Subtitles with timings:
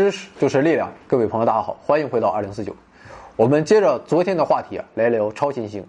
[0.00, 2.74] 知识就是力量，各位朋友，大家好，欢迎回到二零四九。
[3.36, 5.86] 我们接着昨天的话题来聊超新星。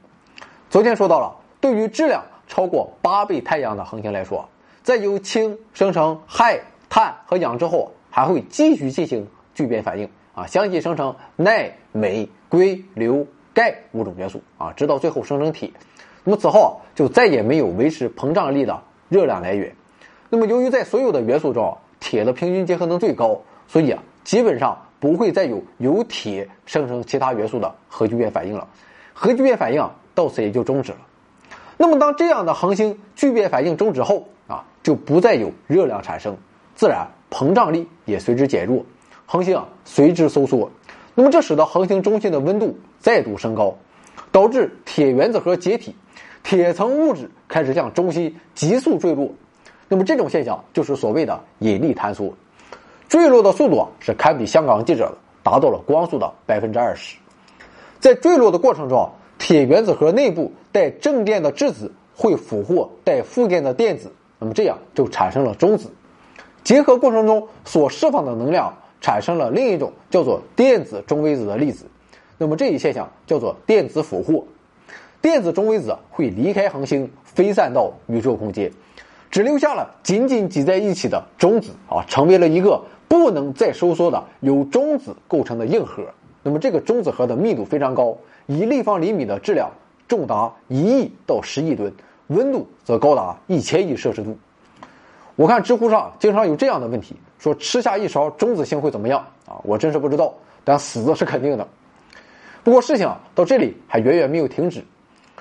[0.70, 4.50] 昨天说到了，对于质量超过八倍太阳的恒星来说，
[4.84, 15.72] 在由氢生成氦、碳和氧之后，还会继续进行聚变反应啊，相继生成氖、镁、硅、硫、钙五种元素啊，直到最后生成铁。
[16.26, 19.74] 那么此后就再也没有维持膨胀力的热量来源。
[20.30, 23.40] 那么由于在所有的元素中，铁的平均结合能最高。
[23.72, 28.68] 所以啊，基本上不会再有由铁生成其他元素的核聚变反应了，
[29.14, 30.98] 核聚变反应到此也就终止了。
[31.78, 36.36] 那么当这样的恒星聚变反应终止后啊，就不再有热量产生，
[36.76, 38.86] 自然膨胀力也随之减弱，
[39.26, 40.70] 恒星啊随之收缩。
[41.16, 43.78] 那么这使得恒星中心的温度再度升高，
[44.34, 45.96] 导致铁原子核解体，
[46.44, 49.32] 铁层物质开始向中心急速坠落。
[49.88, 52.34] 那么这种现象就是所谓的引力坍缩。
[53.12, 57.18] 坠落的速度啊是堪比香港记者的，达到了光速的百分之二十。
[58.00, 65.92] 在坠落的过程中，铁原子核内部带正电的质子会俘获带负电的电子，那么这样就产生了中子。
[66.64, 71.88] 结合过程中所释放的能量产生了另一种叫做电子中微子的粒子，
[72.38, 74.46] 那么这一现象叫做电子俘获。
[75.22, 78.72] 电子中微子会离开恒星，飞散到宇宙空间，
[79.30, 82.82] 只留下了紧紧挤在一起的中子啊，成为了一个。
[83.12, 86.02] 不能再收缩的由中子构成的硬核，
[86.42, 88.16] 那么这个中子核的密度非常高，
[88.48, 89.70] 一立方厘米的质量
[90.08, 91.94] 重达一亿到十亿吨，
[92.28, 94.38] 温度则高达一千亿摄氏度。
[95.36, 99.60] 我看知乎上经常有这样的问题，说吃下一勺中子星会怎么样啊？
[99.64, 101.68] 我真是不知道，但死的是肯定的。
[102.64, 104.82] 不过事情到这里还远远没有停止，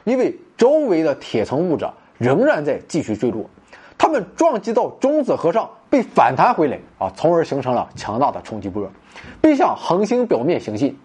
[0.03, 1.89] 因为周围的铁层物质
[2.19, 3.49] 仍然在继续坠落。
[3.97, 8.89] 它们撞击到中子核上，被反弹回来啊，从而形成了强大的冲击波，
[9.43, 10.97] 并向恒星表面行进。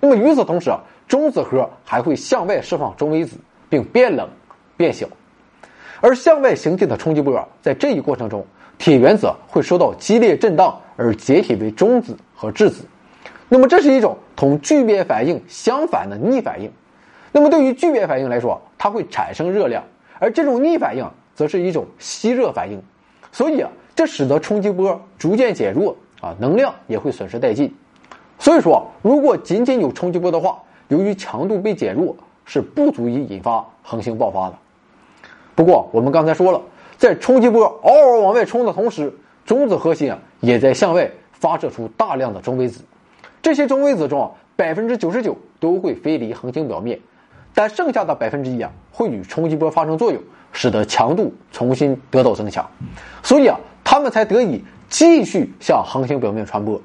[0.00, 0.72] 那么与此同时，
[1.06, 3.36] 中子核还会向外释放中微子，
[3.68, 4.28] 并变冷、
[4.76, 5.06] 变小。
[6.00, 8.44] 而向外行进的冲击波在这一过程中，
[8.78, 12.84] 铁原子会受到激烈震荡而解体为中子和质子。
[13.48, 16.72] 那么这是一种同聚变反应相反的逆反应。
[17.30, 19.84] 那么对于聚变反应来说，它会产生热量，
[20.18, 21.06] 而这种逆反应。
[21.36, 22.80] 则是一种吸热反应，
[23.32, 27.72] 所以啊，这使得冲击波逐渐减弱啊，能量也会损失殆尽。
[28.38, 34.58] 所以说，如果仅仅有冲击波的话，由于强度被减弱，是不足以引发恒星爆发的。
[35.54, 36.60] 不过，我们刚才说了，
[36.96, 39.12] 在冲击波嗷嗷往外冲的同时，
[39.46, 42.82] 中子核心啊也在向外发射出大量的中微子。
[43.40, 46.98] 这些中微子中啊，百分之九十九都会飞离恒星表面，
[47.54, 50.20] 但剩下的百分之一啊，会与冲击波发生作用。
[50.56, 52.64] 使得强度重新得到增强，
[53.24, 56.80] 所以啊，它们才得以继续向恒星表面传播。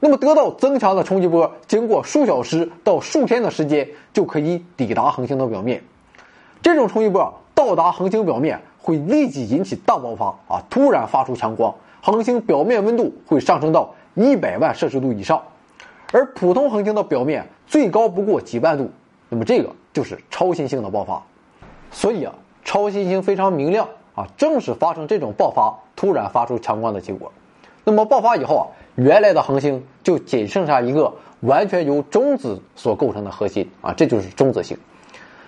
[0.00, 5.80] 那么，得到增强的冲击波，经过数小时到数天的时间，就可以抵达恒星的表面。
[6.60, 10.62] 这种冲击波到达恒星表面，会立即引起大爆发啊！
[10.68, 15.40] 突然发出强光，恒星表面温度会上升到一百万摄氏度以上，
[16.12, 18.90] 而普通恒星的表面最高不过几万度。
[19.28, 21.22] 那么，这个就是超新星的爆发。
[21.90, 22.34] 所以啊。
[22.64, 27.32] 超新星非常明亮啊，正是发生这种爆发，突然发出强光的结果。
[27.84, 28.64] 那么爆发以后啊，
[28.94, 34.76] 原来的恒星就仅剩下一个完全由中子所构成的核心啊，这就是中子星。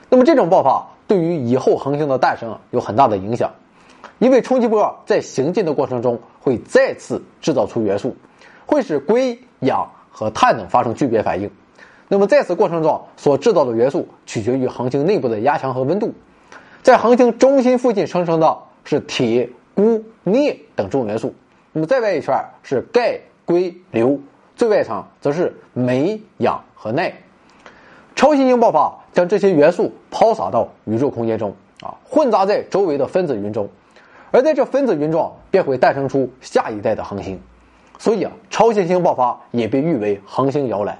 [0.08, 3.50] 那么这种爆发对于以后恒星的诞生有很大的影响，
[4.18, 8.16] 因为冲击波在行进的过程中会再次制造出元素，
[8.66, 11.50] 会使硅、氧和碳等发生聚变反应。
[12.08, 16.14] 那么在此过程中所制造的元素取决于恒星内部的压强和温度。
[16.84, 21.34] 在恒星中心附近生成的是铁、钴、镍等重元素，
[21.72, 24.20] 那么再外一圈是钙、硅、硫，
[24.54, 27.14] 最外层则是镁、氧和氖。
[28.14, 33.70] 超新星爆发将这些元素抛洒到宇宙空间中啊，混杂在周围的分子云中，
[34.30, 37.40] 而在这分子云中便会诞生出下一代的恒星。
[37.98, 40.98] 所以啊，超新星爆发也被誉为恒星摇篮。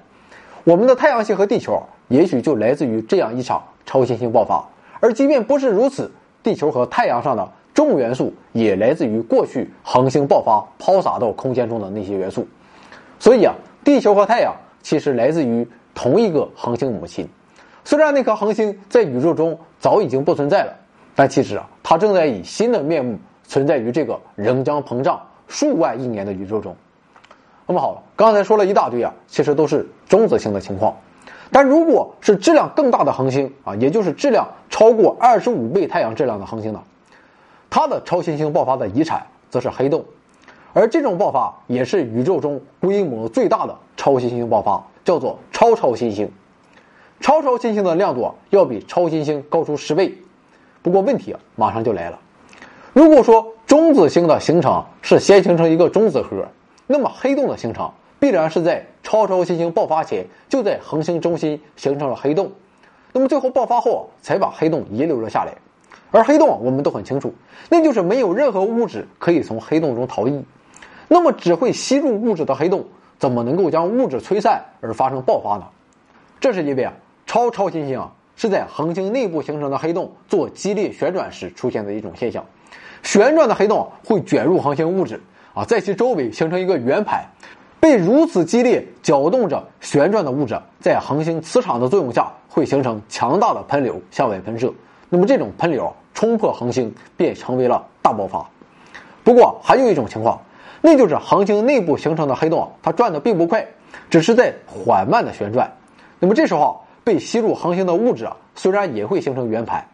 [0.64, 4.64] 我们的太阳系和地球也许就来自于这样一场超新星爆发。
[5.04, 6.10] 而即便不是如此，
[6.42, 12.48] 地球和太阳上的重元素也来自于过去恒星爆发抛洒到空间中的那些元素。
[13.18, 13.54] 所以啊，
[13.84, 17.28] 地球和太阳其实来自于同一个恒星母亲。
[17.84, 20.74] 虽然那颗恒星在宇宙中早已经不存在了，
[21.14, 26.74] 但其实啊，它正在以新的面目存在于这个仍将膨胀数万亿年的宇宙中。
[27.66, 30.96] 那么好了，刚才说了一大堆啊，其实都是中子星的情况。
[31.54, 36.82] 但如果是质量更大的恒星啊，也就是质量超过二十五倍太阳质量的恒星呢，
[37.70, 40.04] 它的超新星爆发的遗产则是黑洞，
[40.72, 46.28] 而这种爆发也是宇宙中规模最大的超新星爆发，叫做超超新星。
[47.20, 50.12] 超超新星的亮度要比超新星高出十倍。
[50.82, 52.18] 不过问题，马上就来了。
[52.92, 56.48] 如果说中子星的形成是先形成一个中子核，
[56.88, 57.88] 那么黑洞的形成
[58.24, 62.50] 必然是在超超新星爆发前就在恒星中心形成了黑洞，
[63.12, 65.52] 那么最后爆发后才把黑洞遗留了下来。
[66.10, 67.34] 而黑洞我们都很清楚，
[67.68, 70.42] 那就是没有任何物质可以从黑洞中逃逸。
[71.06, 72.86] 那么只会吸入物质的黑洞，
[73.18, 75.66] 怎么能够将物质吹散而发生爆发呢？
[76.40, 76.94] 这是因为啊，
[77.26, 82.42] 超超新星啊是在恒星内部形成的黑洞做激烈旋转时出现的一种现象。
[83.02, 85.20] 旋转的黑洞会卷入恒星物质
[85.52, 87.22] 啊，在其周围形成一个圆盘，
[87.84, 94.72] 被如此激烈搅动着旋转的物质，在恒星磁场的作用下，会形成强大的喷流向外喷射。
[95.10, 98.48] 那么这种喷流冲破恒星，便成为了大爆发。
[99.22, 100.40] 不过还有一种情况。
[100.80, 103.66] 那就是恒星内部形成的黑洞，它转的并不快，
[104.08, 105.70] 只是在缓慢的旋转。
[106.18, 109.86] 那么这时候被吸入恒星的物质，虽然也会形成圆盘，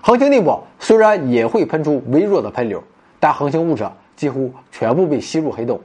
[0.00, 2.82] 恒星内部虽然也会喷出微弱的喷流，
[3.20, 3.86] 但恒星物质
[4.16, 5.78] 几乎全部被吸入黑洞，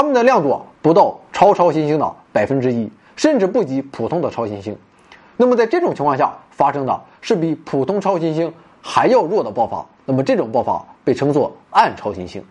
[0.00, 4.74] 它们的亮度不到超超新星的百分之一，甚至不及普通的超新星。
[5.36, 8.50] 那么在这种情况下发生的是比普通超新星
[8.80, 12.42] 还要弱的爆发，那么这种爆发被称作暗超新星。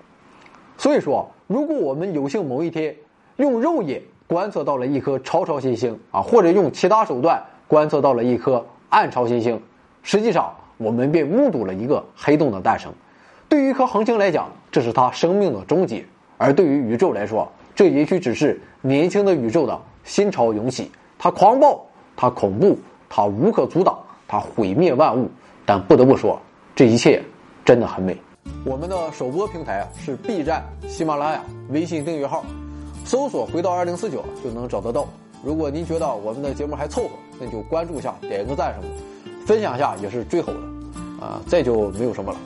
[0.77, 1.27] 所以说。
[1.47, 2.95] 如果我们有幸某一天
[3.37, 9.59] 用肉眼观测到了一颗超超新星啊，或者用其他手段观测到了一颗暗超新星，
[10.03, 12.93] 实际上我们便目睹了一个黑洞的诞生。
[13.47, 16.03] 对于一颗恒星来讲，这是它生命的终结；
[16.39, 17.45] 而对于宇宙来说，
[17.75, 20.89] 这也许只是年轻的宇宙的新潮涌起。
[21.17, 25.29] 它狂暴，它恐怖，它无可阻挡，它毁灭万物。
[25.65, 26.39] 但不得不说，
[26.73, 27.21] 这一切
[27.65, 28.17] 真的很美。
[28.63, 32.45] 我们的首播平台是 B 站、喜马拉雅、微信订阅号，
[33.03, 35.05] 搜索“回到二零四九”就能找得到。
[35.43, 40.59] 如果您觉得我们的节目还凑合，那就关注一下，点个赞什么的，分享一下也是最好的。
[41.19, 42.39] 啊，再就没有什么了。